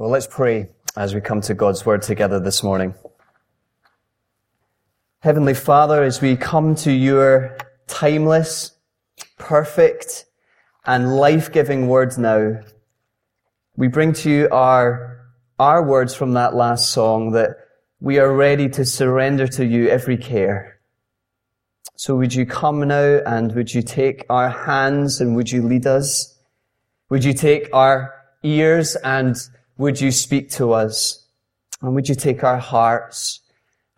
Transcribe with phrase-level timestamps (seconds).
[0.00, 2.94] Well, let's pray as we come to God's Word together this morning.
[5.18, 8.72] Heavenly Father, as we come to your timeless,
[9.36, 10.24] perfect,
[10.86, 12.60] and life-giving words now,
[13.76, 15.20] we bring to you our,
[15.58, 17.58] our words from that last song that
[18.00, 20.80] we are ready to surrender to you every care.
[21.96, 25.86] So would you come now and would you take our hands and would you lead
[25.86, 26.38] us?
[27.10, 29.36] Would you take our ears and
[29.80, 31.26] would you speak to us?
[31.80, 33.40] And would you take our hearts?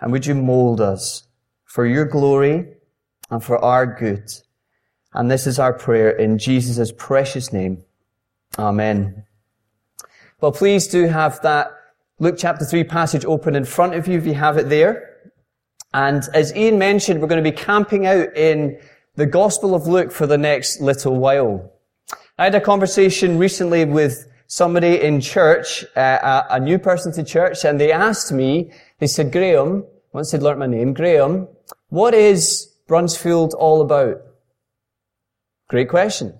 [0.00, 1.27] And would you mold us
[1.64, 2.68] for your glory
[3.30, 4.30] and for our good?
[5.12, 7.82] And this is our prayer in Jesus' precious name.
[8.60, 9.24] Amen.
[10.40, 11.73] Well, please do have that
[12.20, 15.32] Luke chapter 3 passage open in front of you if you have it there.
[15.92, 18.78] And as Ian mentioned, we're going to be camping out in
[19.16, 21.73] the Gospel of Luke for the next little while.
[22.38, 27.24] I had a conversation recently with somebody in church, uh, a, a, new person to
[27.24, 29.82] church, and they asked me, they said, Graeme,
[30.13, 31.49] once they'd learnt my name, Graeme,
[31.88, 34.21] what is Bruntsfield all about?
[35.71, 36.38] Great question.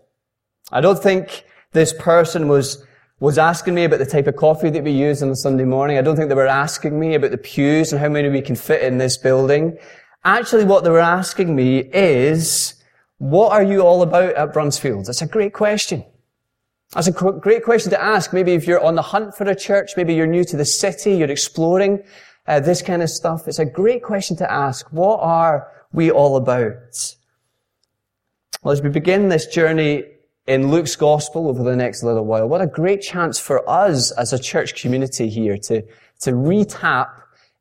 [0.71, 2.85] I don't think this person was,
[3.19, 5.97] was asking me about the type of coffee that we use on a Sunday morning.
[5.97, 8.57] I don't think they were asking me about the pews and how many we can
[8.57, 9.79] fit in this building.
[10.23, 12.75] Actually, what they were asking me is,
[13.17, 15.07] what are you all about at Bruntsfield?
[15.07, 16.05] That's a great question.
[16.93, 18.35] That's a great question to ask.
[18.35, 21.15] Maybe if you're on the hunt for a church, maybe you're new to the city,
[21.15, 22.03] you're exploring
[22.47, 23.49] uh, this kind of stuff.
[23.49, 24.87] It's a great question to ask.
[24.93, 27.17] What are we all about?
[28.63, 30.05] Well, as we begin this journey
[30.47, 34.35] in Luke's gospel over the next little while, what a great chance for us as
[34.35, 35.83] a church community here to,
[36.21, 37.09] to re-tap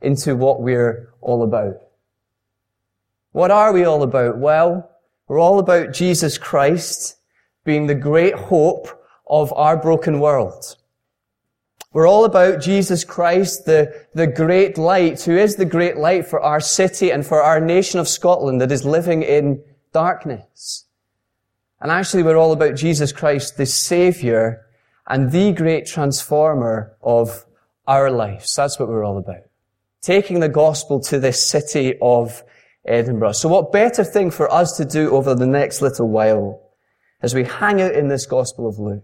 [0.02, 1.76] into what we're all about.
[3.32, 4.40] What are we all about?
[4.40, 4.92] Well,
[5.30, 7.16] we're all about Jesus Christ
[7.64, 9.00] being the great hope
[9.32, 10.76] of our broken world.
[11.94, 16.40] We're all about Jesus Christ, the, the great light, who is the great light for
[16.42, 20.86] our city and for our nation of Scotland that is living in darkness.
[21.80, 24.66] And actually we're all about Jesus Christ, the Savior
[25.08, 27.46] and the great transformer of
[27.88, 28.56] our lives.
[28.56, 29.44] That's what we're all about.
[30.02, 32.44] Taking the gospel to this city of
[32.86, 33.34] Edinburgh.
[33.34, 36.62] So what better thing for us to do over the next little while
[37.22, 39.03] as we hang out in this gospel of Luke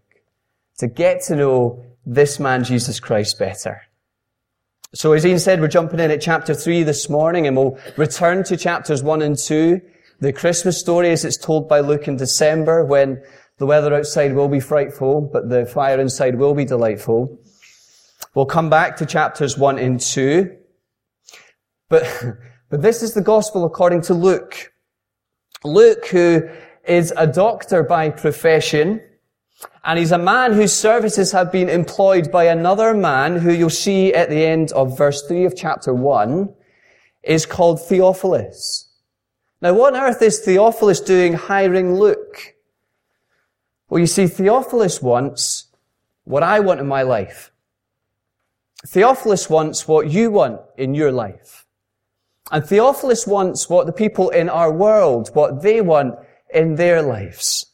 [0.77, 3.81] to get to know this man, Jesus Christ, better.
[4.93, 8.43] So as Ian said, we're jumping in at chapter 3 this morning and we'll return
[8.45, 9.81] to chapters 1 and 2.
[10.21, 13.21] The Christmas story as it's told by Luke in December when
[13.57, 17.37] the weather outside will be frightful, but the fire inside will be delightful.
[18.33, 20.55] We'll come back to chapters 1 and 2.
[21.89, 22.23] But,
[22.69, 24.71] but this is the gospel according to Luke.
[25.63, 26.47] Luke, who
[26.87, 29.01] is a doctor by profession,
[29.87, 34.13] and he's a man whose services have been employed by another man who you'll see
[34.13, 36.53] at the end of verse 3 of chapter 1
[37.23, 38.89] is called Theophilus.
[39.61, 42.55] Now what on earth is Theophilus doing hiring Luke?
[43.89, 45.67] Well, you see, Theophilus wants
[46.25, 47.53] what I want in my life.
[48.85, 51.65] Theophilus wants what you want in your life.
[52.51, 56.15] And Theophilus wants what the people in our world, what they want
[56.53, 57.66] in their lives.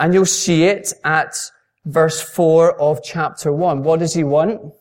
[0.00, 1.36] And you'll see it at
[1.84, 3.82] verse 4 of chapter 1.
[3.82, 4.72] What does he want?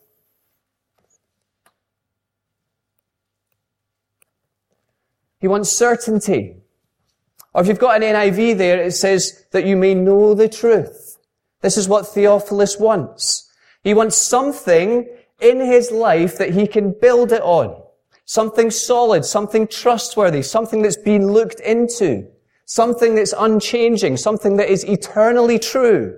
[5.42, 6.56] He wants certainty.
[7.54, 11.18] Or if you've got an NIV there, it says that you may know the truth.
[11.60, 13.52] This is what Theophilus wants.
[13.84, 15.06] He wants something
[15.42, 17.82] in his life that he can build it on.
[18.24, 22.28] Something solid, something trustworthy, something that's been looked into.
[22.70, 26.16] Something that's unchanging, something that is eternally true.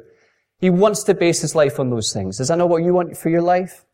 [0.57, 2.39] He wants to base his life on those things.
[2.39, 3.85] Does that know what you want for your life?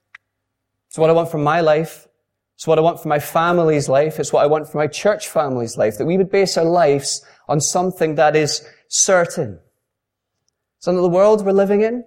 [0.87, 2.07] It's what I want for my life.
[2.55, 4.19] It's what I want for my family's life.
[4.19, 5.99] It's what I want for my church family's life.
[5.99, 9.59] That we would base our lives on something that is certain.
[10.79, 12.05] So in the world we're living in,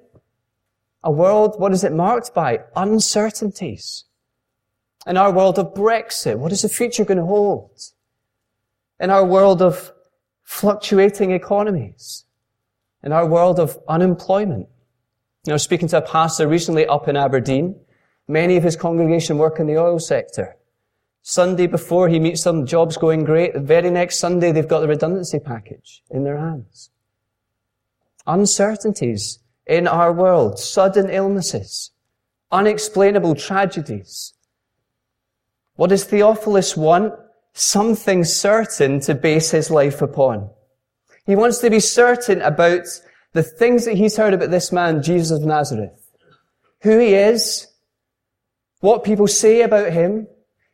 [1.05, 2.59] a world, what is it marked by?
[2.75, 4.05] Uncertainties.
[5.06, 7.70] In our world of Brexit, what is the future going to hold?
[8.99, 9.93] In our world of
[10.50, 12.25] fluctuating economies,
[13.05, 14.69] in our world of unemployment.
[15.47, 17.76] You know, speaking to a pastor recently up in Aberdeen,
[18.26, 20.56] many of his congregation work in the oil sector.
[21.23, 23.55] Sunday before he meets them, job's going great.
[23.55, 26.91] The very next Sunday, they've got the redundancy package in their hands.
[28.26, 31.93] Uncertainties in our world, sudden illnesses,
[32.50, 34.35] unexplainable tragedies.
[35.76, 37.14] What does Theophilus want?
[37.52, 40.50] Something certain to base his life upon.
[41.26, 42.87] He wants to be certain about
[43.32, 45.93] the things that he's heard about this man, Jesus of Nazareth.
[46.82, 47.67] who he is?
[48.81, 50.26] What people say about him?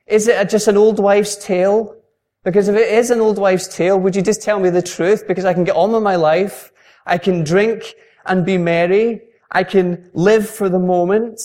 [0.06, 1.96] Is it just an old wife's tale?
[2.44, 5.26] Because if it is an old wife's tale, would you just tell me the truth?
[5.26, 6.70] Because I can get on with my life.
[7.04, 7.94] I can drink
[8.24, 9.20] and be merry.
[9.50, 11.40] I can live for the moment.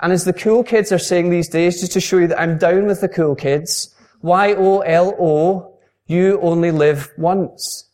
[0.00, 2.58] And as the cool kids are saying these days, just to show you that I'm
[2.58, 7.90] down with the cool kids, Y-O-L-O, you only live once.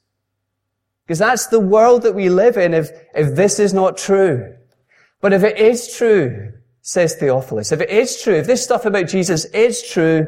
[1.07, 4.57] Because that's the world that we live in if, if this is not true.
[5.21, 6.53] But if it is true,
[6.83, 10.27] says Theophilus, if it is true, if this stuff about Jesus is true,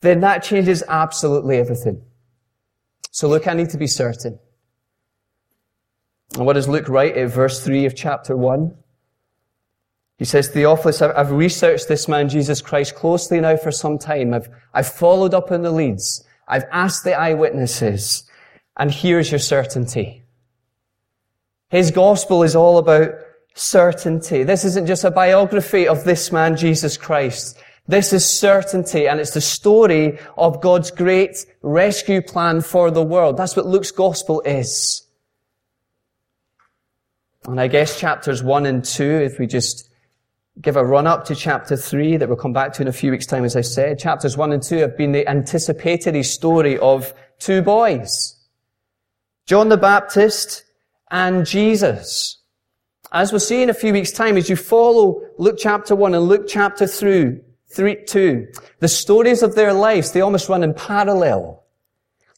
[0.00, 2.02] then that changes absolutely everything.
[3.10, 4.38] So look, I need to be certain.
[6.34, 8.74] And what does Luke write in verse 3 of chapter 1?
[10.22, 14.32] He says, "The Theophilus, I've researched this man, Jesus Christ, closely now for some time.
[14.32, 16.22] I've, I've followed up on the leads.
[16.46, 18.22] I've asked the eyewitnesses.
[18.76, 20.22] And here's your certainty.
[21.70, 23.10] His gospel is all about
[23.54, 24.44] certainty.
[24.44, 27.58] This isn't just a biography of this man, Jesus Christ.
[27.88, 33.36] This is certainty, and it's the story of God's great rescue plan for the world.
[33.36, 35.04] That's what Luke's gospel is.
[37.44, 39.88] And I guess chapters one and two, if we just
[40.60, 43.10] give a run up to chapter three that we'll come back to in a few
[43.10, 47.14] weeks time, as I said, chapters one and two have been the anticipatory story of
[47.38, 48.36] two boys.
[49.46, 50.64] John the Baptist
[51.10, 52.38] and Jesus.
[53.12, 56.24] As we'll see in a few weeks time, as you follow Luke chapter one and
[56.24, 58.48] Luke chapter through, three, two,
[58.80, 61.64] the stories of their lives, they almost run in parallel.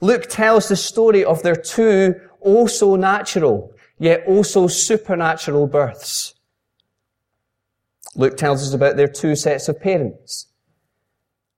[0.01, 6.35] Luke tells the story of their two also natural, yet also supernatural births.
[8.15, 10.47] Luke tells us about their two sets of parents.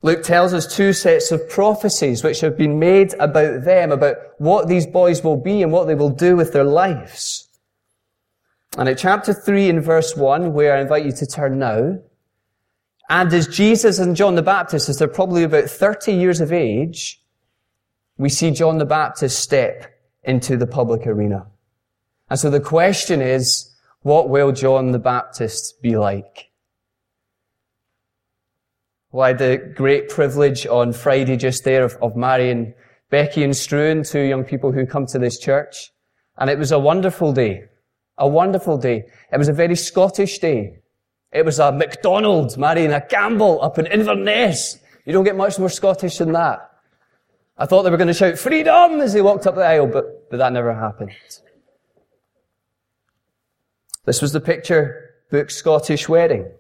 [0.03, 4.69] Luke tells us two sets of prophecies which have been made about them, about what
[4.69, 7.49] these boys will be and what they will do with their lives.
[8.79, 11.99] And at chapter 3 in verse 1, where I invite you to turn now,
[13.09, 17.23] and as Jesus and John the Baptist, as they're probably about 30 years of age,
[18.19, 19.93] we see John the Baptist step
[20.25, 21.47] into the public arena.
[22.29, 23.73] And so the question is,
[24.03, 26.46] what will John the Baptist be like?
[29.17, 32.75] Well, I had the great privilege on Friday just there of, of marrying
[33.09, 35.91] Becky and Struan, two young people who come to this church.
[36.37, 37.63] And it was a wonderful day.
[38.19, 39.05] A wonderful day.
[39.33, 40.81] It was a very Scottish day.
[41.33, 44.77] It was a MacDonald marrying a Campbell up in Inverness.
[45.07, 46.71] You don't get much more Scottish than that.
[47.57, 50.29] I thought they were going to shout freedom as they walked up the aisle, but,
[50.31, 51.13] but that never happened.
[54.05, 56.53] This was the picture book Scottish wedding.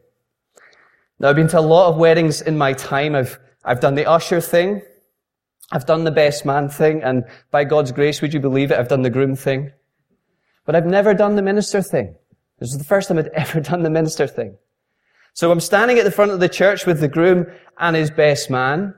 [1.18, 3.14] Now I've been to a lot of weddings in my time.
[3.14, 4.82] I've, I've done the usher thing.
[5.72, 7.02] I've done the best man thing.
[7.02, 8.78] And by God's grace, would you believe it?
[8.78, 9.72] I've done the groom thing.
[10.64, 12.14] But I've never done the minister thing.
[12.58, 14.56] This is the first time I'd ever done the minister thing.
[15.32, 17.46] So I'm standing at the front of the church with the groom
[17.78, 18.94] and his best man.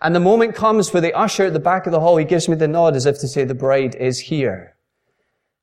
[0.00, 2.48] And the moment comes where the usher at the back of the hall, he gives
[2.48, 4.76] me the nod as if to say the bride is here.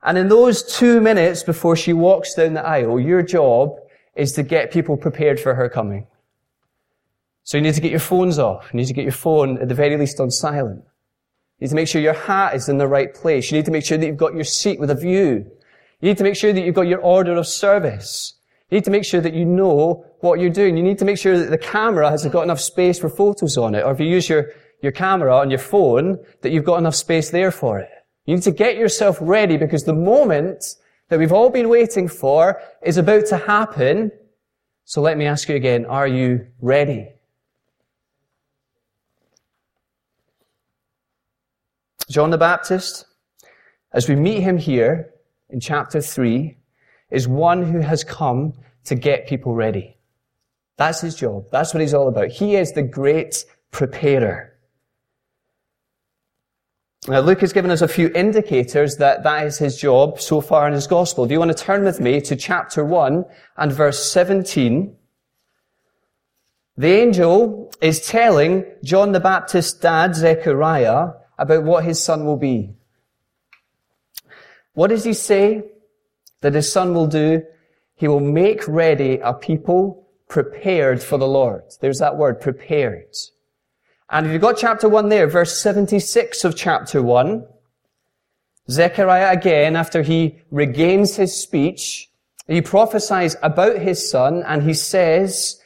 [0.02, 3.78] And in those two minutes before she walks down the aisle, your job
[4.16, 6.08] is to get people prepared for her coming.
[7.44, 8.70] So you need to get your phones off.
[8.72, 10.84] You need to get your phone at the very least on silent.
[11.60, 13.52] You need to make sure your hat is in the right place.
[13.52, 15.46] You need to make sure that you've got your seat with a view.
[16.00, 18.36] You need to make sure that you've got your order of service.
[18.70, 20.78] You need to make sure that you know what you're doing.
[20.78, 23.76] You need to make sure that the camera has got enough space for photos on
[23.76, 23.84] it.
[23.84, 24.48] Or if you use your,
[24.82, 27.90] your camera on your phone, that you've got enough space there for it.
[28.26, 30.64] You need to get yourself ready because the moment
[31.10, 34.12] that we've all been waiting for is about to happen.
[34.86, 37.10] So let me ask you again, are you ready?
[42.10, 43.06] John the Baptist,
[43.92, 45.14] as we meet him here
[45.50, 46.58] in chapter 3,
[47.10, 48.54] is one who has come
[48.86, 49.98] to get people ready.
[50.78, 51.46] That's his job.
[51.52, 52.30] That's what he's all about.
[52.30, 54.53] He is the great preparer.
[57.08, 60.68] Now, Luke has given us a few indicators that that is his job so far
[60.68, 61.26] in his gospel.
[61.26, 63.26] Do you want to turn with me to chapter 1
[63.58, 64.96] and verse 17?
[66.78, 72.74] The angel is telling John the Baptist's dad, Zechariah, about what his son will be.
[74.74, 75.64] What does he say
[76.40, 77.44] that his son will do?
[77.96, 81.64] He will make ready a people prepared for the Lord.
[81.82, 83.14] There's that word, prepared.
[84.14, 87.48] And if you've got chapter 1 there, verse 76 of chapter 1,
[88.70, 92.12] Zechariah again, after he regains his speech,
[92.46, 95.60] he prophesies about his son and he says,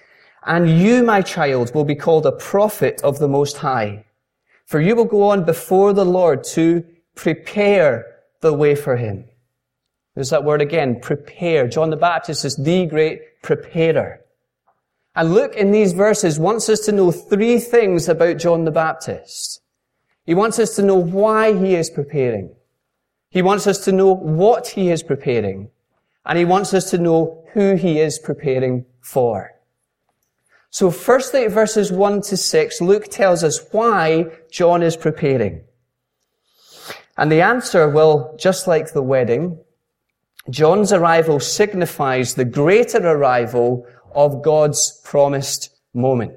[0.45, 4.05] And you, my child, will be called a prophet of the Most High.
[4.65, 6.85] For you will go on before the Lord to
[7.15, 8.05] prepare
[8.39, 9.25] the way for him.
[10.15, 11.67] There's that word again, prepare.
[11.67, 14.21] John the Baptist is the great preparer.
[15.17, 19.61] And Luke in these verses wants us to know three things about John the Baptist.
[20.27, 22.55] He wants us to know why he is preparing.
[23.31, 25.71] He wants us to know what he is preparing.
[26.23, 29.55] And he wants us to know who he is preparing for.
[30.69, 35.63] So firstly, verses 1 to 6, Luke tells us why John is preparing.
[37.17, 39.57] And the answer, well, just like the wedding,
[40.51, 46.33] John's arrival signifies the greater arrival of God's promised moment.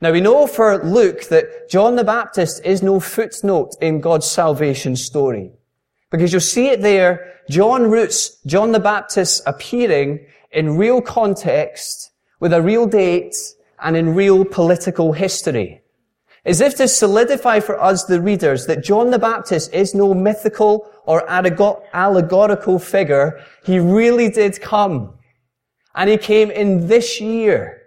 [0.00, 4.96] Now we know for Luke that John the Baptist is no footnote in God's salvation
[4.96, 5.50] story.
[6.10, 12.10] Because you'll see it there, John roots John the Baptist appearing in real context,
[12.40, 13.36] with a real date,
[13.82, 15.82] and in real political history
[16.46, 20.88] as if to solidify for us, the readers, that John the Baptist is no mythical
[21.04, 23.44] or allegorical figure.
[23.64, 25.12] He really did come.
[25.96, 27.82] And he came in this year.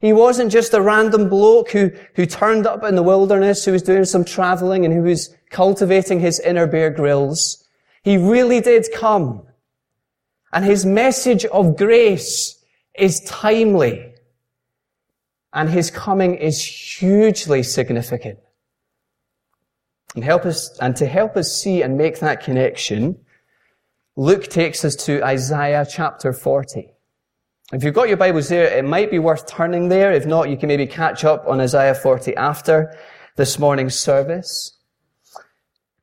[0.00, 3.82] He wasn't just a random bloke who, who turned up in the wilderness, who was
[3.82, 7.64] doing some traveling and who was cultivating his inner Bear Grylls.
[8.02, 9.46] He really did come.
[10.52, 12.58] And his message of grace
[12.94, 14.12] is timely
[15.52, 18.38] and his coming is hugely significant.
[20.14, 23.18] And help us, and to help us see and make that connection,
[24.16, 26.92] Luke takes us to Isaiah chapter 40.
[27.72, 30.12] If you've got your Bibles there, it might be worth turning there.
[30.12, 32.94] If not, you can maybe catch up on Isaiah 40 after
[33.36, 34.76] this morning's service.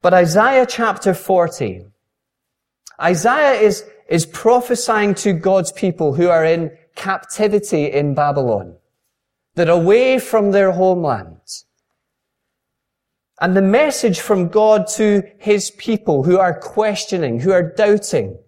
[0.01, 1.85] But Isaiah chapter 40,
[2.99, 8.75] Isaiah is, is prophesying to God's people who are in captivity in Babylon.
[9.53, 11.37] They're away from their homeland.
[13.39, 18.39] And the message from God to His people who are questioning, who are doubting,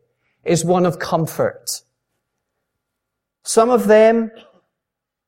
[0.43, 1.83] is one of comfort.
[3.43, 4.31] Some of them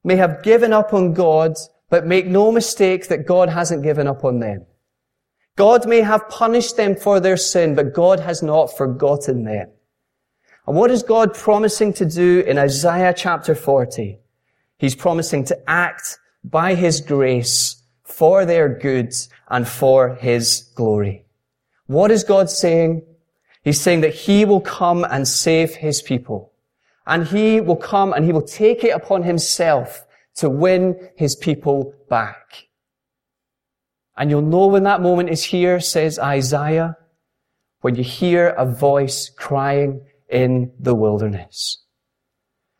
[0.04, 1.56] may have given up on God,
[1.90, 4.66] but make no mistake that God hasn't given up on them.
[5.56, 9.70] God may have punished them for their sin, but God has not forgotten them.
[10.66, 14.20] And what is God promising to do in Isaiah chapter 40?
[14.78, 19.14] He's promising to act by His grace for their good
[19.50, 21.26] and for His glory.
[21.88, 23.04] What is God saying?
[23.64, 26.53] He's saying that He will come and save His people.
[27.06, 30.06] And He will come and He will take it upon Himself
[30.36, 32.68] to win His people back.
[34.16, 36.98] And you'll know when that moment is here, says Isaiah,
[37.82, 41.84] when you hear a voice crying in the wilderness.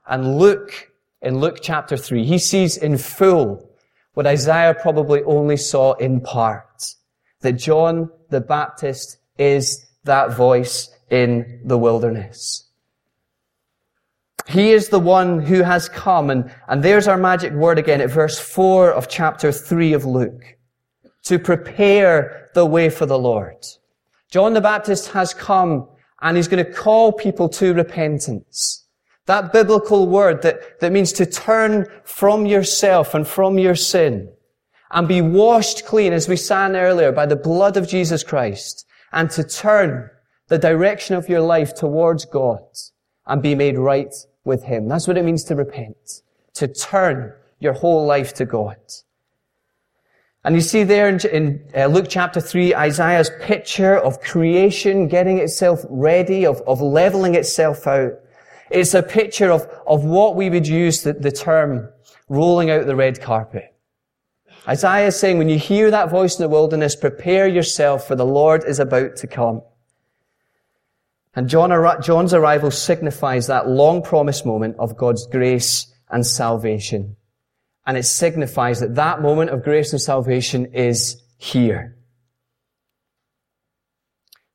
[0.08, 0.92] And Luke,
[1.24, 2.26] in Luke chapter 3.
[2.26, 3.70] He sees in full
[4.14, 6.86] what Isaiah probably only saw in part.
[7.42, 12.70] That John the Baptist is that voice in the wilderness.
[14.48, 18.12] He is the one who has come, and, and there's our magic word again at
[18.12, 20.58] verse 4 of chapter 3 of Luke.
[21.26, 23.66] To prepare the way for the Lord.
[24.30, 25.88] John the Baptist has come,
[26.22, 28.86] and he's going to call people to repentance.
[29.26, 34.34] That biblical word that, that means to turn from yourself and from your sin
[34.92, 39.30] and be washed clean, as we sang earlier, by the blood of Jesus Christ and
[39.32, 40.10] to turn
[40.50, 42.60] the direction of your life towards God
[43.26, 44.88] and be made right with Him.
[44.88, 46.22] That's what it means to repent.
[46.56, 48.78] To turn your whole life to God.
[50.46, 55.86] And you see there in, uh, Luke chapter 3, Isaiah's picture of creation getting itself
[55.90, 58.12] ready, of, of leveling itself out.
[58.70, 61.90] It's a picture of, of what we would use the, the term
[62.28, 63.74] rolling out the red carpet.
[64.68, 68.26] Isaiah is saying, when you hear that voice in the wilderness, prepare yourself for the
[68.26, 69.62] Lord is about to come.
[71.36, 71.72] And John,
[72.02, 77.16] John's arrival signifies that long promised moment of God's grace and salvation.
[77.86, 81.98] And it signifies that that moment of grace and salvation is here.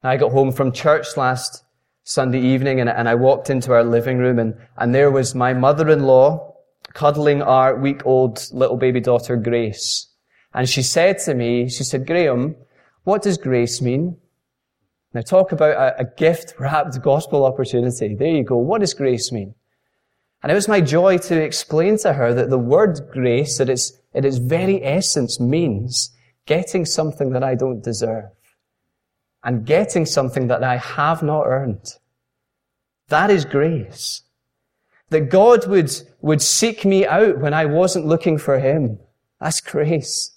[0.03, 1.65] I got home from church last
[2.05, 5.53] Sunday evening and, and I walked into our living room and, and there was my
[5.53, 6.55] mother-in-law
[6.95, 10.07] cuddling our week-old little baby daughter, Grace.
[10.55, 12.57] And she said to me, she said, Graeme,
[13.05, 14.17] what does grace mean?
[15.19, 18.15] Now talk about a, a gift wrapped gospel opportunity.
[18.15, 18.57] There you go.
[18.57, 19.53] What does grace mean?
[20.45, 23.99] And it was my joy to explain to her that the word grace, at its,
[24.15, 28.27] at its very essence, means getting something that I don't deserve
[29.43, 31.95] and getting something that I have not earned.
[33.09, 34.23] That is grace.
[35.11, 39.01] That God would, would seek me out when I wasn't looking for Him.
[39.41, 40.31] That's grace.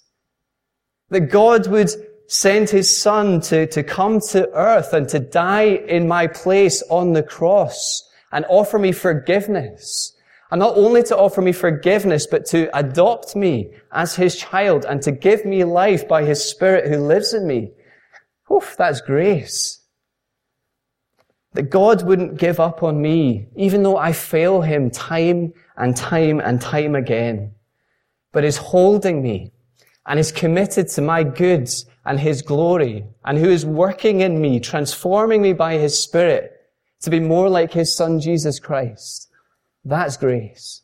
[1.10, 1.92] That God would
[2.32, 7.12] send his son to, to come to earth and to die in my place on
[7.12, 10.16] the cross and offer me forgiveness.
[10.50, 15.02] And not only to offer me forgiveness, but to adopt me as his child and
[15.02, 17.72] to give me life by his spirit who lives in me.
[18.50, 19.82] Oof, that's grace.
[21.52, 26.40] That God wouldn't give up on me, even though I fail him time and time
[26.40, 27.52] and time again,
[28.32, 29.52] but is holding me
[30.06, 34.60] and is committed to my goods and his glory and who is working in me,
[34.60, 36.52] transforming me by his spirit
[37.00, 39.28] to be more like his son Jesus Christ.
[39.84, 40.82] That's grace.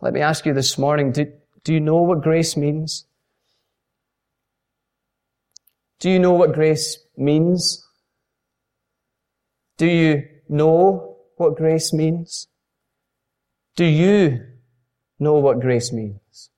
[0.00, 3.06] Let me ask you this morning, do, do you know what grace means?
[6.00, 7.86] Do you know what grace means?
[9.78, 12.48] Do you know what grace means?
[13.76, 14.46] Do you
[15.18, 16.50] know what grace means?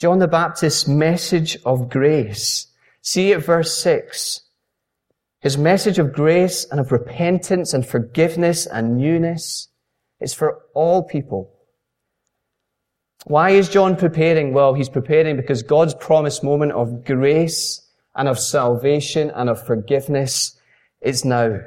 [0.00, 2.66] John the Baptist's message of grace.
[3.02, 4.40] See at verse 6.
[5.40, 9.68] His message of grace and of repentance and forgiveness and newness
[10.20, 11.50] is for all people.
[13.26, 14.52] Why is John preparing?
[14.52, 17.80] Well, he's preparing because God's promised moment of grace
[18.14, 20.58] and of salvation and of forgiveness
[21.00, 21.60] is now.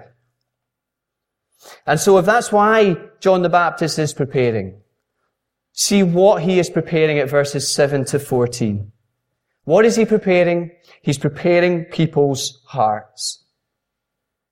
[1.86, 4.82] And so if that's why John the Baptist is preparing,
[5.80, 8.92] See what he is preparing at verses 7 to 14.
[9.66, 10.72] What is he preparing?
[11.04, 13.44] He's preparing people's hearts.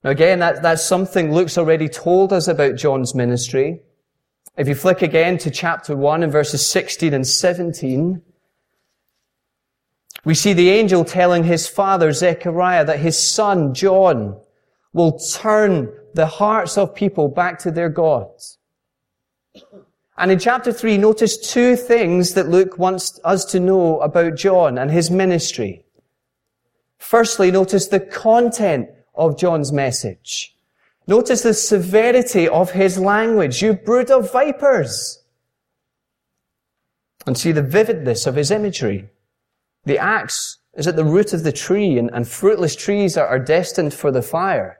[0.03, 3.81] Now again, that, that's something Luke's already told us about John's ministry.
[4.55, 8.21] If you flick again to chapter 1 and verses 16 and 17,
[10.25, 14.39] we see the angel telling his father Zechariah that his son John
[14.93, 18.59] will turn the hearts of people back to their gods.
[20.17, 24.77] And in chapter 3, notice two things that Luke wants us to know about John
[24.77, 25.83] and his ministry.
[26.97, 30.55] Firstly, notice the content of John's message.
[31.07, 33.61] Notice the severity of his language.
[33.61, 35.21] You brood of vipers.
[37.27, 39.09] And see the vividness of his imagery.
[39.83, 43.39] The axe is at the root of the tree and, and fruitless trees are, are
[43.39, 44.79] destined for the fire.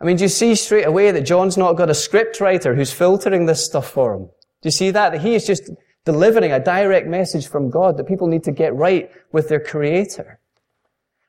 [0.00, 2.92] I mean, do you see straight away that John's not got a script writer who's
[2.92, 4.30] filtering this stuff for him?
[4.62, 5.12] Do you see that?
[5.12, 5.70] That he is just
[6.04, 10.40] delivering a direct message from God that people need to get right with their creator.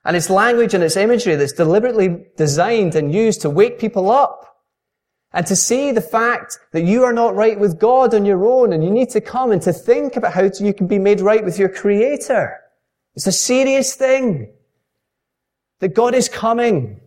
[0.03, 4.51] And it's language and it's imagery that's deliberately designed and used to wake people up
[5.33, 8.73] and to see the fact that you are not right with God on your own
[8.73, 11.43] and you need to come and to think about how you can be made right
[11.43, 12.59] with your creator.
[13.15, 14.53] It's a serious thing.
[15.79, 16.99] That God is coming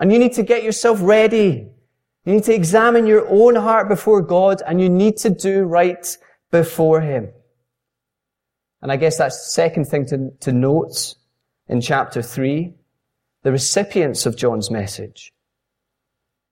[0.00, 1.68] and you need to get yourself ready
[2.24, 6.16] you need to examine your own heart before God and you need to do right
[6.50, 7.30] before Him.
[8.80, 11.14] And I guess that's the second thing to, to note
[11.68, 12.72] in chapter 3.
[13.42, 15.32] The recipients of John's message.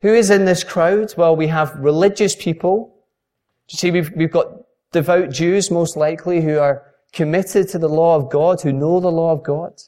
[0.03, 1.15] Who is in this crowd?
[1.17, 2.95] Well, we have religious people.
[3.69, 4.49] You see, we've, we've got
[4.93, 6.83] devout Jews, most likely, who are
[7.13, 9.81] committed to the law of God, who know the law of God.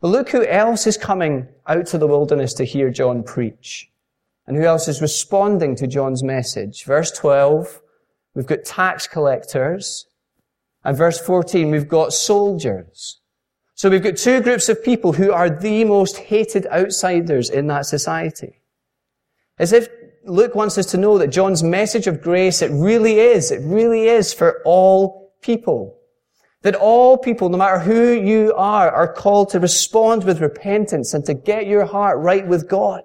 [0.00, 3.90] But look who else is coming out to the wilderness to hear John preach.
[4.46, 6.84] And who else is responding to John's message?
[6.84, 7.80] Verse 12,
[8.34, 10.06] we've got tax collectors.
[10.84, 13.20] And verse 14, we've got soldiers.
[13.74, 17.86] So we've got two groups of people who are the most hated outsiders in that
[17.86, 18.60] society.
[19.58, 19.88] As if
[20.24, 24.08] Luke wants us to know that John's message of grace, it really is, it really
[24.08, 25.98] is for all people.
[26.62, 31.24] That all people, no matter who you are, are called to respond with repentance and
[31.24, 33.02] to get your heart right with God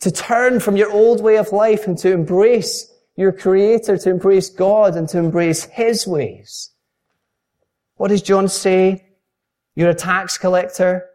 [0.00, 4.48] to turn from your old way of life and to embrace your Creator, to embrace
[4.48, 6.70] God and to embrace His ways.
[7.96, 9.04] What does John say?
[9.74, 11.06] You're a tax collector?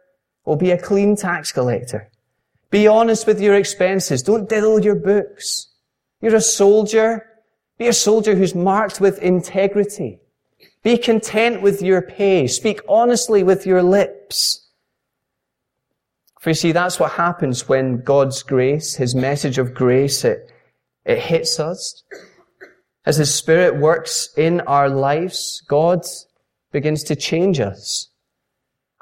[0.44, 2.08] Well, be a clean tax collector.
[2.70, 4.22] Be honest with your expenses.
[4.22, 5.68] Don't diddle your books.
[6.20, 7.26] You're a soldier.
[7.78, 10.20] Be a soldier who's marked with integrity.
[10.82, 12.46] Be content with your pay.
[12.46, 14.65] Speak honestly with your lips.
[16.46, 20.52] For you see, that's what happens when God's grace, His message of grace, it,
[21.04, 22.04] it hits us.
[23.04, 26.06] As His Spirit works in our lives, God
[26.70, 28.10] begins to change us.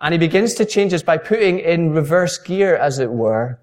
[0.00, 3.60] And He begins to change us by putting in reverse gear, as it were,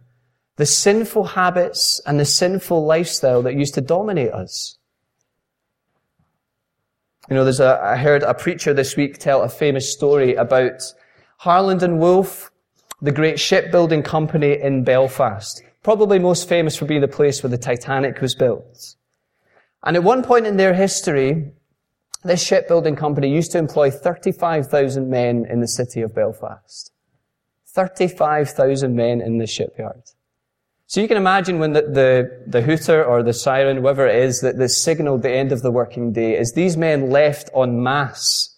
[0.57, 4.77] the sinful habits and the sinful lifestyle that used to dominate us.
[7.31, 10.83] You know, there's a, I heard a preacher this week tell a famous story about
[11.37, 12.50] Harland and Wolff
[13.01, 17.57] the great shipbuilding company in Belfast, probably most famous for being the place where the
[17.57, 18.95] Titanic was built.
[19.83, 21.53] And at one point in their history,
[22.23, 26.91] This shipbuilding company used to employ 35,000 men in the city of Belfast.
[27.67, 30.03] 35,000 men in the shipyard.
[30.85, 34.41] So you can imagine when the, the, the, hooter or the siren, whoever it is,
[34.41, 38.55] that, that signaled the end of the working day, as these men left en masse.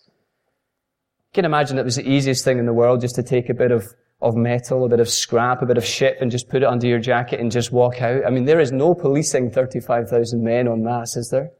[1.30, 3.54] You can imagine it was the easiest thing in the world just to take a
[3.54, 3.86] bit of,
[4.24, 6.88] of metal, a bit of scrap, a bit of ship and just put it under
[6.88, 8.26] your jacket and just walk out.
[8.26, 11.52] I mean, there is no policing 35,000 men en masse, is there?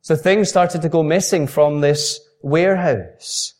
[0.00, 3.54] So things started to go missing from this warehouse.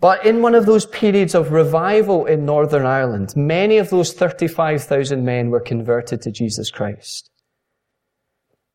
[0.00, 5.24] But in one of those periods of revival in Northern Ireland, many of those 35,000
[5.24, 7.30] men were converted to Jesus Christ.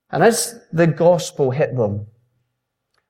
[0.10, 2.08] And as the gospel hit them,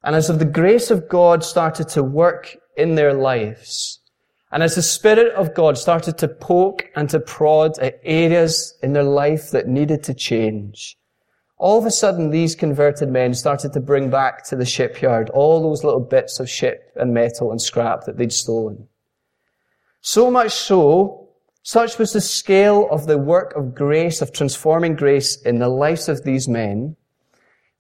[0.04, 4.01] and as the grace of God started to work in their lives,
[4.52, 8.94] and as the Spirit of God started to poke and to prod at areas in
[8.94, 10.98] their life that needed to change,
[11.58, 15.62] all of a sudden, these converted men started to bring back to the shipyard all
[15.62, 18.88] those little bits of ship and metal and scrap that they'd stolen.
[20.02, 21.30] So much so,
[21.62, 26.10] such was the scale of the work of grace, of transforming grace in the lives
[26.10, 26.96] of these men,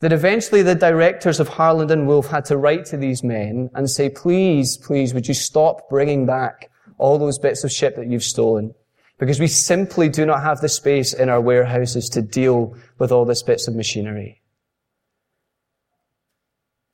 [0.01, 3.89] that eventually the directors of Harland and Wolff had to write to these men and
[3.89, 8.23] say, please, please, would you stop bringing back all those bits of ship that you've
[8.23, 8.73] stolen?
[9.21, 13.23] because we simply do not have the space in our warehouses to deal with all
[13.23, 14.41] these bits of machinery.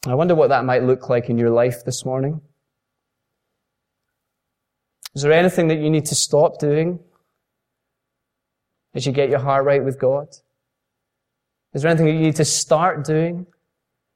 [0.05, 2.41] I wonder what that might look like in your life this morning.
[5.15, 6.99] Is there anything that you need to stop doing
[8.93, 10.27] as you get your heart right with God?
[11.73, 13.45] Is there anything that you need to start doing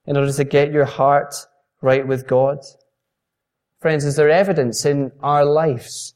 [0.06, 1.36] in order to get your heart
[1.82, 2.60] right with God?
[3.80, 6.16] Friends, is there evidence in our lives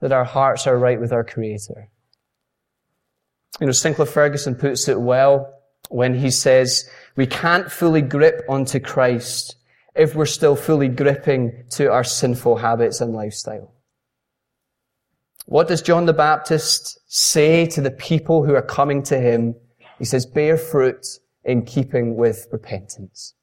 [0.00, 1.88] that our hearts are right with our Creator.
[3.60, 5.52] You know, Sinclair Ferguson puts it well
[5.88, 9.56] when he says, we can't fully grip onto Christ
[9.96, 13.72] if we're still fully gripping to our sinful habits and lifestyle.
[15.46, 19.56] What does John the Baptist say to the people who are coming to him?
[19.98, 21.06] He says, bear fruit
[21.44, 23.34] in keeping with repentance.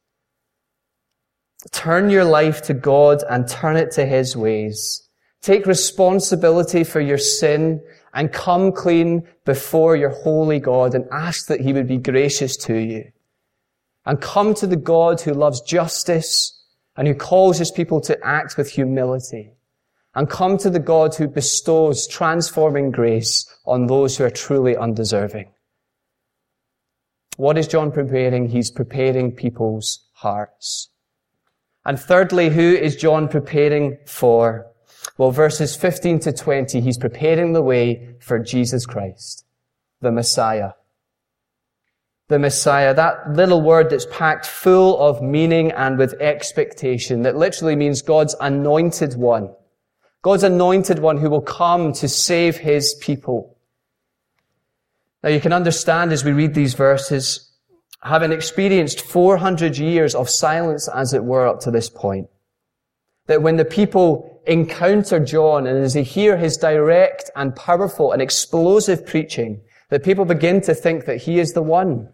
[1.72, 5.06] Turn your life to God and turn it to His ways
[5.46, 7.80] Take responsibility for your sin
[8.16, 12.76] and come clean before your holy God and ask that he would be gracious to
[12.76, 13.12] you.
[14.08, 16.64] And come to the God who loves justice
[16.98, 19.52] and who calls his people to act with humility.
[20.16, 25.52] And come to the God who bestows transforming grace on those who are truly undeserving.
[27.38, 28.50] What is John preparing?
[28.50, 30.90] He's preparing people's hearts.
[31.86, 34.68] And thirdly, who is John preparing for?
[35.18, 39.46] Well, verses 15 to 20, he's preparing the way for Jesus Christ,
[40.02, 40.72] the Messiah.
[42.28, 47.76] The Messiah, that little word that's packed full of meaning and with expectation, that literally
[47.76, 49.54] means God's anointed one.
[50.24, 53.55] God's anointed one who will come to save his people.
[55.26, 57.52] Now you can understand as we read these verses,
[58.04, 62.28] having experienced 400 years of silence as it were up to this point,
[63.26, 68.22] that when the people encounter John and as they hear his direct and powerful and
[68.22, 72.08] explosive preaching, that people begin to think that he is the one.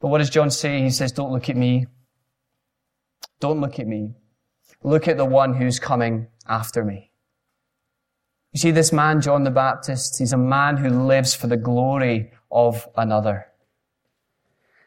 [0.00, 0.82] But what does John say?
[0.82, 1.86] He says, don't look at me.
[3.38, 4.16] Don't look at me.
[4.82, 7.12] Look at the one who's coming after me.
[8.56, 12.32] You see, this man, John the Baptist, he's a man who lives for the glory
[12.50, 13.48] of another.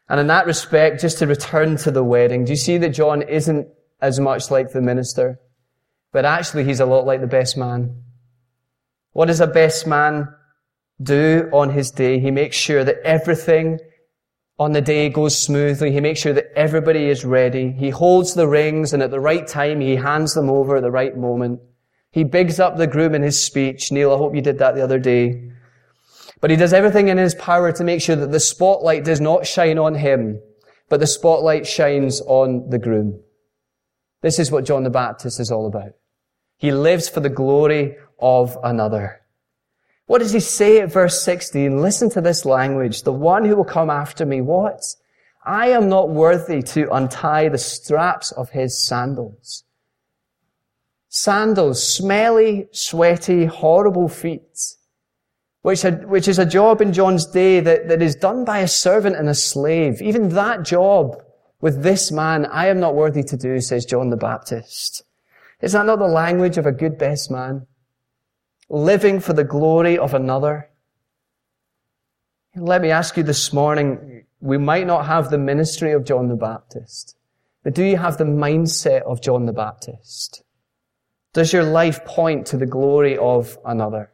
[0.10, 3.22] And in that respect, just to return to the wedding, do you see that John
[3.22, 3.68] isn't
[4.02, 5.40] as much like the minister?
[6.12, 8.02] But actually, he's a lot like the best man.
[9.12, 10.30] What does a best man
[11.00, 12.20] do on his day?
[12.20, 13.78] He makes sure that everything
[14.58, 15.92] on the day goes smoothly.
[15.92, 17.72] He makes sure that everybody is ready.
[17.72, 20.90] He holds the rings and at the right time, he hands them over at the
[20.90, 21.60] right moment.
[22.12, 23.91] He bigs up the groom in his speech.
[23.91, 25.52] Neil, I hope you did that the other day.
[26.41, 29.45] But he does everything in his power to make sure that the spotlight does not
[29.45, 30.41] shine on him,
[30.88, 33.19] but the spotlight shines on the groom.
[34.22, 35.93] This is what John the Baptist is all about.
[36.58, 39.22] He lives for the glory of another.
[40.08, 41.82] What does he say at verse 16?
[41.82, 43.04] Listen to this language.
[43.04, 44.82] The one who will come after me, what?
[45.45, 49.63] I am not worthy to untie the straps of his sandals.
[51.10, 54.76] Sandals, smelly, sweaty, horrible feet,
[55.63, 59.15] which, which is a job in John's day that, that is done by a servant
[59.15, 60.04] and a slave.
[60.04, 61.19] Even that job
[61.62, 65.04] with this man, I am not worthy to do, says John the Baptist.
[65.62, 67.65] Is that not the language of a good best man?
[68.69, 70.69] Living for the glory of another.
[72.56, 76.36] Let me ask you this morning, we might not have the ministry of John the
[76.36, 77.17] Baptist,
[77.63, 80.43] but do you have the mindset of John the Baptist?
[81.34, 84.12] Does your life point to the glory of another?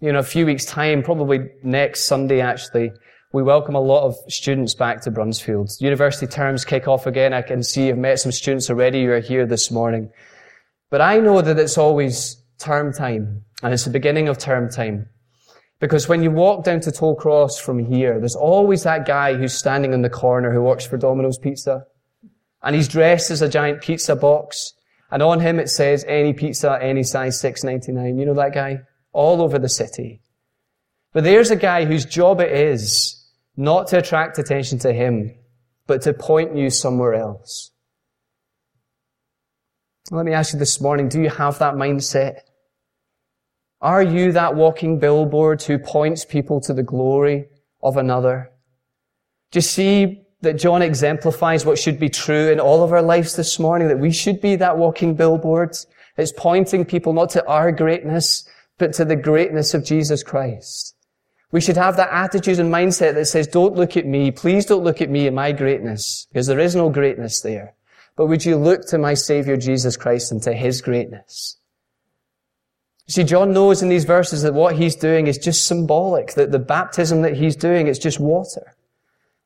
[0.00, 2.92] You know, a few weeks time, probably next Sunday actually,
[3.32, 5.80] we welcome a lot of students back to Bruntsfield.
[5.80, 7.32] University terms kick off again.
[7.32, 10.10] I can see you've met some students already who are here this morning.
[10.90, 15.08] But I know that it's always term time, and it's the beginning of term time.
[15.80, 19.94] Because when you walk down to Tollcross from here, there's always that guy who's standing
[19.94, 21.86] in the corner who works for Domino's Pizza.
[22.62, 24.74] And he's dressed as a giant pizza box.
[25.12, 28.18] And on him it says, any pizza, any size, 6.99.
[28.18, 28.80] You know that guy?
[29.12, 30.22] All over the city.
[31.12, 33.22] But there's a guy whose job it is
[33.54, 35.34] not to attract attention to him,
[35.86, 37.70] but to point you somewhere else.
[40.10, 42.40] Let me ask you this morning, do you have that mindset?
[43.82, 47.48] Are you that walking billboard who points people to the glory
[47.82, 48.50] of another?
[49.50, 53.34] Do you see that John exemplifies what should be true in all of our lives
[53.36, 53.88] this morning?
[53.88, 55.76] That we should be that walking billboard.
[56.16, 58.46] It's pointing people not to our greatness,
[58.78, 60.94] but to the greatness of Jesus Christ.
[61.52, 64.30] We should have that attitude and mindset that says, don't look at me.
[64.30, 67.74] Please don't look at me and my greatness, because there is no greatness there.
[68.16, 71.58] But would you look to my Savior Jesus Christ and to His greatness?
[73.08, 76.58] See, John knows in these verses that what he's doing is just symbolic, that the
[76.58, 78.74] baptism that he's doing is just water.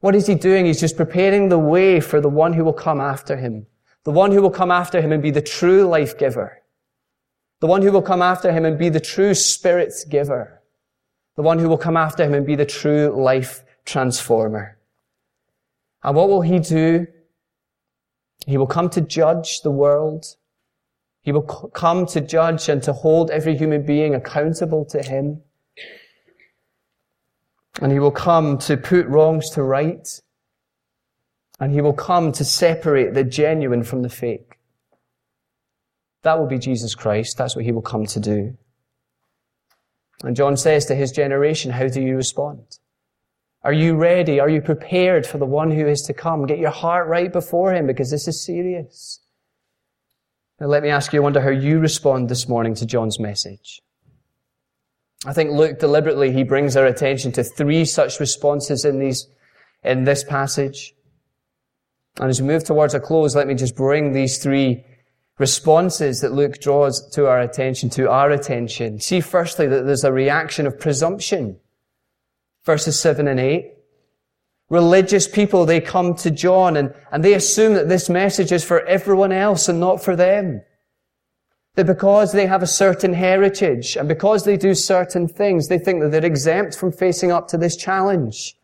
[0.00, 0.66] What is he doing?
[0.66, 3.66] He's just preparing the way for the one who will come after him.
[4.04, 6.62] The one who will come after him and be the true life giver.
[7.60, 10.62] The one who will come after him and be the true spirit giver.
[11.36, 14.78] The one who will come after him and be the true life transformer.
[16.02, 17.06] And what will he do?
[18.46, 20.36] He will come to judge the world
[21.26, 25.42] he will come to judge and to hold every human being accountable to him.
[27.80, 30.08] And he will come to put wrongs to right.
[31.60, 34.58] And he will come to separate the genuine from the fake.
[36.22, 37.38] That will be Jesus Christ.
[37.38, 38.56] That's what he will come to do.
[40.22, 42.78] And John says to his generation, how do you respond?
[43.62, 44.40] Are you ready?
[44.40, 46.46] Are you prepared for the one who is to come?
[46.46, 49.20] Get your heart right before him because this is serious.
[50.60, 53.82] Now let me ask you, I wonder how you respond this morning to John's message.
[55.24, 59.26] I think Luke deliberately, he brings our attention to three such responses in these,
[59.82, 60.94] in this passage.
[62.18, 64.84] And as we move towards a close, let me just bring these three
[65.38, 69.00] responses that Luke draws to our attention, to our attention.
[69.00, 71.58] See firstly that there's a reaction of presumption.
[72.64, 73.72] Verses 7 and 8
[74.68, 78.84] religious people, they come to John and, and they assume that this message is for
[78.86, 80.62] everyone else and not for them.
[81.76, 86.00] That because they have a certain heritage and because they do certain things, they think
[86.00, 88.56] that they're exempt from facing up to this challenge.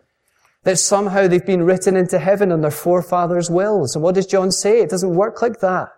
[0.64, 3.94] That somehow they've been written into heaven on their forefathers' wills.
[3.94, 4.80] And what does John say?
[4.80, 5.88] It doesn't work like that.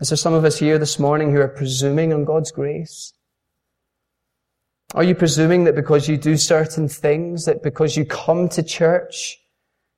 [0.00, 3.12] Is there some of us here this morning who are presuming on God's grace?
[4.94, 9.38] Are you presuming that because you do certain things, that because you come to church,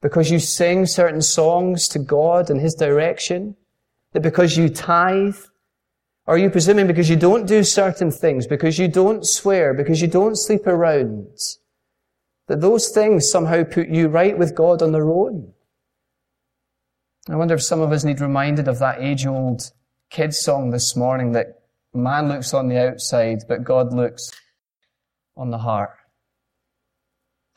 [0.03, 3.57] because you sing certain songs to God and His direction,
[4.14, 5.37] that because you tithe,
[6.27, 10.09] are you presuming because you don't do certain things, because you don't swear, because you
[10.09, 11.29] don't sleep around,
[12.46, 15.53] that those things somehow put you right with God on their own?
[17.29, 19.72] I wonder if some of us need reminded of that age-old
[20.11, 24.31] kids song this morning that man looks on the outside, but God looks
[25.37, 25.96] on the heart.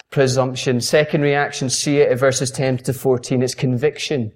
[0.09, 0.81] Presumption.
[0.81, 3.43] Second reaction, see it at verses 10 to 14.
[3.43, 4.31] It's conviction.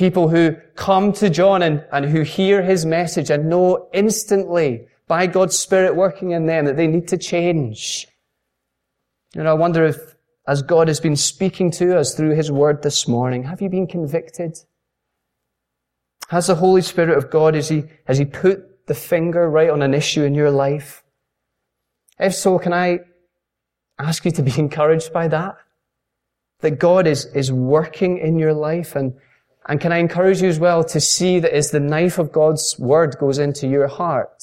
[0.00, 5.26] People who come to John and, and who hear his message and know instantly by
[5.26, 8.08] God's Spirit working in them that they need to change.
[9.36, 9.98] And I wonder if,
[10.48, 13.86] as God has been speaking to us through his word this morning, have you been
[13.86, 14.58] convicted?
[16.28, 19.82] Has the Holy Spirit of God, has he, has he put the finger right on
[19.82, 21.04] an issue in your life?
[22.18, 23.00] If so, can I
[23.98, 25.56] ask you to be encouraged by that?
[26.60, 29.12] That God is, is working in your life and,
[29.70, 32.76] and can I encourage you as well to see that as the knife of God's
[32.76, 34.42] word goes into your heart,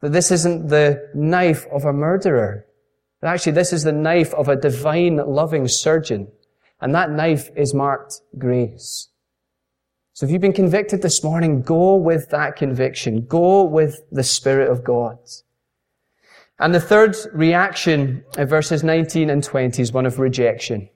[0.00, 2.64] that this isn't the knife of a murderer.
[3.20, 6.28] That actually this is the knife of a divine loving surgeon.
[6.80, 9.10] And that knife is marked grace.
[10.14, 13.26] So if you've been convicted this morning, go with that conviction.
[13.26, 15.18] Go with the Spirit of God.
[16.58, 20.88] And the third reaction in verses 19 and 20 is one of rejection.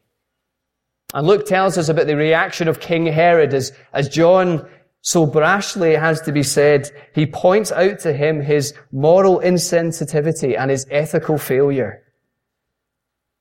[1.13, 4.69] And Luke tells us about the reaction of King Herod as, as John
[5.03, 10.59] so brashly, it has to be said, he points out to him his moral insensitivity
[10.59, 12.03] and his ethical failure.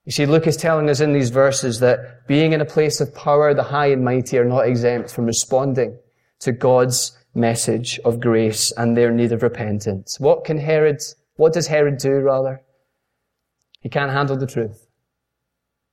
[0.05, 3.13] You see, Luke is telling us in these verses that being in a place of
[3.13, 5.99] power, the high and mighty are not exempt from responding
[6.39, 10.19] to God's message of grace and their need of repentance.
[10.19, 11.01] What can Herod,
[11.35, 12.61] what does Herod do rather?
[13.81, 14.87] He can't handle the truth.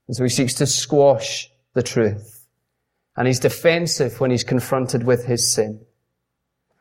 [0.06, 2.46] And so he seeks to squash the truth.
[3.16, 5.84] And he's defensive when he's confronted with his sin.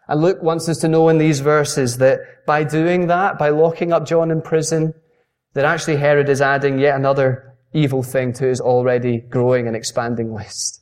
[0.07, 3.91] And Luke wants us to know in these verses that by doing that, by locking
[3.91, 4.93] up John in prison,
[5.53, 10.33] that actually Herod is adding yet another evil thing to his already growing and expanding
[10.33, 10.81] list.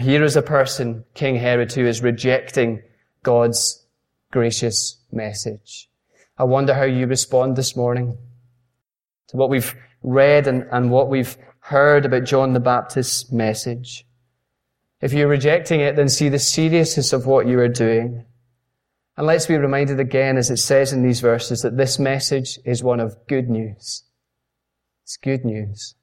[0.00, 2.82] Here is a person, King Herod, who is rejecting
[3.22, 3.86] God's
[4.32, 5.90] gracious message.
[6.38, 8.16] I wonder how you respond this morning
[9.28, 14.06] to what we've read and, and what we've heard about John the Baptist's message.
[15.00, 18.26] If you're rejecting it, then see the seriousness of what you are doing.
[19.16, 22.82] And let's be reminded again, as it says in these verses, that this message is
[22.82, 24.04] one of good news.
[25.04, 25.94] It's good news.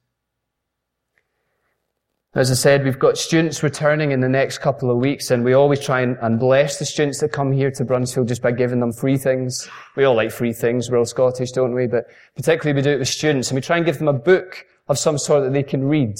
[2.33, 5.53] As I said, we've got students returning in the next couple of weeks, and we
[5.53, 8.93] always try and, bless the students that come here to Bruntsfield just by giving them
[8.93, 9.69] free things.
[9.95, 10.89] We all like free things.
[10.89, 11.85] We're all Scottish, don't we?
[11.85, 14.65] But particularly we do it with students, and we try and give them a book
[14.87, 16.15] of some sort that they can read.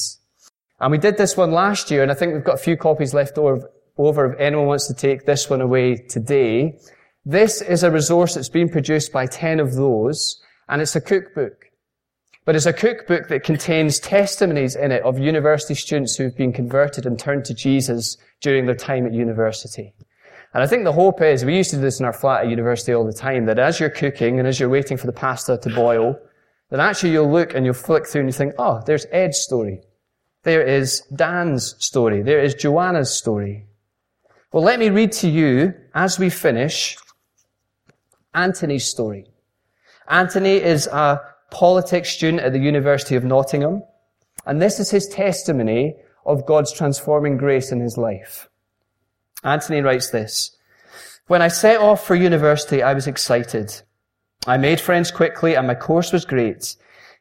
[0.80, 3.14] And we did this one last year, and I think we've got a few copies
[3.14, 6.80] left over, if anyone wants to take this one away today.
[7.26, 10.38] This is a resource that's been produced by 10ofThose,
[10.70, 11.66] and it's a cookbook.
[12.46, 17.06] But it's a cookbook that contains testimonies in it of university students who've been converted
[17.06, 19.94] and turned to Jesus during their time at university.
[20.56, 22.50] And I think the hope is, we used to do this in our flat at
[22.50, 25.60] university all the time, that as you're cooking and as you're waiting for the pasta
[25.60, 26.20] to boil,
[26.72, 29.82] that actually you'll look and you'll flick through and you think, oh, there's Ed's story.
[30.44, 32.24] There is Dan's story.
[32.24, 33.68] There is Joanna's story.
[34.52, 36.98] Well, let me read to you, as we finish,
[38.34, 39.28] Anthony's story.
[40.08, 43.84] Anthony is a politics student at the University of Nottingham.
[44.46, 48.50] And this is his testimony of God's transforming grace in his life.
[49.44, 50.56] Anthony writes this.
[51.28, 53.82] When I set off for university, I was excited.
[54.48, 56.76] I made friends quickly and my course was great.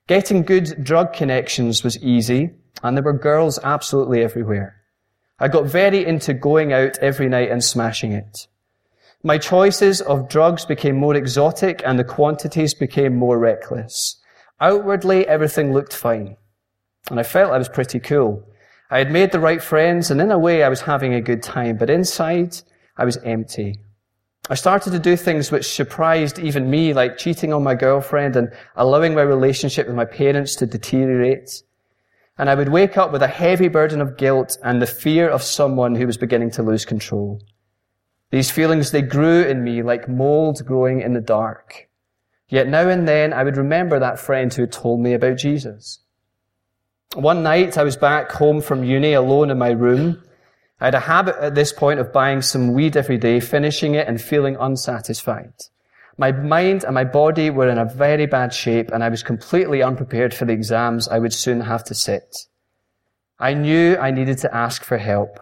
[0.06, 2.50] Getting good drug connections was easy
[2.82, 4.76] and there were girls absolutely everywhere.
[5.38, 8.46] I got very into going out every night and smashing it.
[9.22, 14.18] My choices of drugs became more exotic and the quantities became more reckless.
[14.60, 16.36] Outwardly, everything looked fine.
[17.10, 18.46] And I felt I was pretty cool.
[18.90, 21.42] I had made the right friends, and in a way, I was having a good
[21.42, 22.56] time, but inside,
[22.96, 23.78] I was empty.
[24.48, 28.52] I started to do things which surprised even me, like cheating on my girlfriend and
[28.74, 31.62] allowing my relationship with my parents to deteriorate.
[32.38, 35.42] And I would wake up with a heavy burden of guilt and the fear of
[35.42, 37.40] someone who was beginning to lose control.
[38.30, 41.88] These feelings, they grew in me like mold growing in the dark.
[42.48, 46.00] Yet now and then I would remember that friend who had told me about Jesus.
[47.14, 50.22] One night I was back home from uni alone in my room.
[50.80, 54.08] I had a habit at this point of buying some weed every day, finishing it
[54.08, 55.52] and feeling unsatisfied.
[56.16, 59.82] My mind and my body were in a very bad shape and I was completely
[59.82, 62.46] unprepared for the exams I would soon have to sit.
[63.38, 65.40] I knew I needed to ask for help.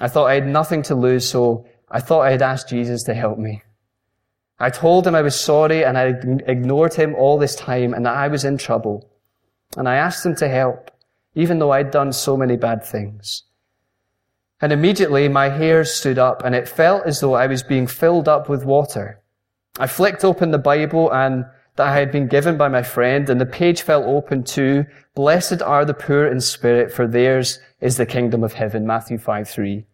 [0.00, 3.14] I thought I had nothing to lose, so I thought I had asked Jesus to
[3.14, 3.62] help me.
[4.60, 6.14] I told him I was sorry and I
[6.46, 9.08] ignored him all this time and that I was in trouble.
[9.76, 10.90] And I asked him to help,
[11.34, 13.44] even though I'd done so many bad things.
[14.60, 18.28] And immediately my hair stood up and it felt as though I was being filled
[18.28, 19.20] up with water.
[19.78, 21.44] I flicked open the Bible and
[21.76, 25.62] that I had been given by my friend and the page fell open to, blessed
[25.62, 29.86] are the poor in spirit for theirs is the kingdom of heaven, Matthew 5, 3.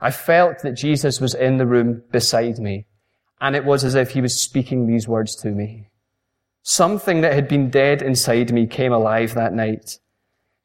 [0.00, 2.86] I felt that Jesus was in the room beside me
[3.40, 5.88] and it was as if he was speaking these words to me.
[6.62, 9.98] Something that had been dead inside me came alive that night.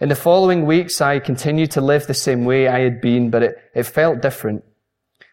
[0.02, 3.44] In the following weeks, I continued to live the same way I had been, but
[3.44, 4.66] it, it felt different.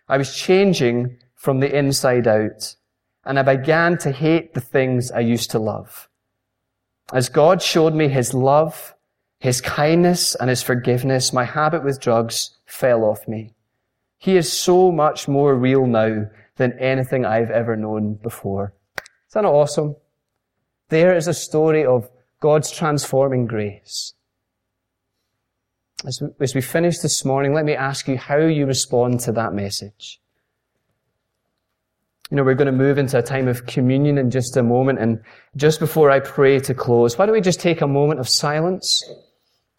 [0.09, 2.77] I was changing from the inside out,
[3.25, 6.09] and I began to hate the things I used to love.
[7.12, 8.94] As God showed me His love,
[9.40, 13.55] His kindness, and His forgiveness, my habit with drugs fell off me.
[14.16, 18.74] He is so much more real now than anything I've ever known before.
[19.30, 19.97] Isn't that awesome?
[20.89, 22.09] There is a story of
[22.39, 24.14] God's transforming grace.
[26.05, 29.32] As we, as we finish this morning, let me ask you how you respond to
[29.32, 30.20] that message.
[32.30, 34.98] You know, we're going to move into a time of communion in just a moment,
[34.98, 35.22] and
[35.55, 39.05] just before I pray to close, why don't we just take a moment of silence?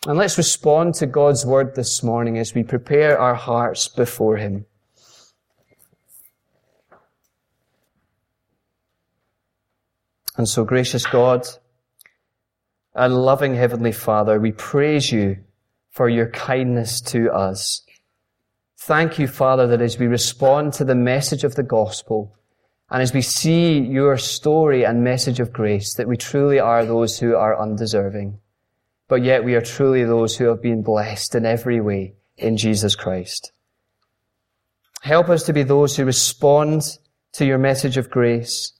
[0.05, 4.65] And let's respond to God's word this morning as we prepare our hearts before Him.
[10.37, 11.47] And so, gracious God,
[12.95, 15.37] and loving Heavenly Father, we praise you
[15.93, 17.81] for your kindness to us.
[18.77, 22.35] Thank you, Father, that as we respond to the message of the gospel,
[22.89, 27.17] and as we see your story and message of grace, that we truly are those
[27.17, 28.39] who are undeserving.
[29.07, 32.95] But yet we are truly those who have been blessed in every way in Jesus
[32.95, 33.51] Christ.
[35.01, 36.97] Help us to be those who respond
[37.33, 38.73] to your message of grace.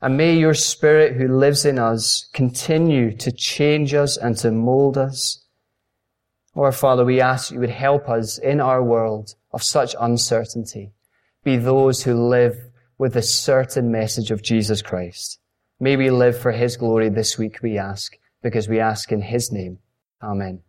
[0.00, 4.98] And may your spirit who lives in us continue to change us and to mold
[4.98, 5.43] us.
[6.56, 10.92] Our Father, we ask that you would help us in our world of such uncertainty.
[11.42, 12.56] Be those who live
[12.96, 15.40] with the certain message of Jesus Christ.
[15.80, 19.50] May we live for his glory this week, we ask, because we ask in his
[19.50, 19.78] name.
[20.22, 20.62] Amen.